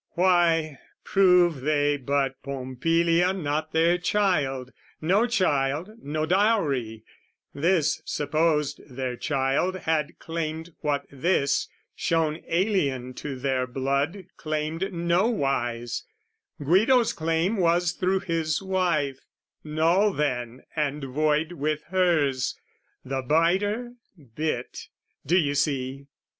[0.13, 7.03] Why, prove they but Pompilia not their child, No child, no dowry;
[7.53, 16.03] this, supposed their child, Had claimed what this, shown alien to their blood, Claimed nowise:
[16.59, 19.19] Guido's claim was through his wife,
[19.63, 22.57] Null then and void with hers.
[23.05, 23.93] The biter
[24.35, 24.87] bit,
[25.27, 26.07] Do you see!